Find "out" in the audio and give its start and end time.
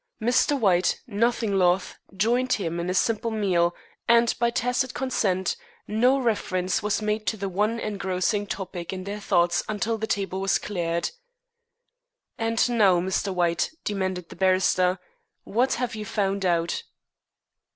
16.47-16.81